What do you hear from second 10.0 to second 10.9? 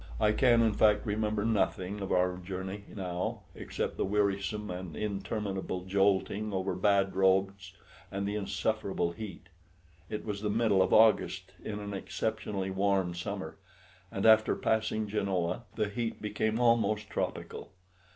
It was the middle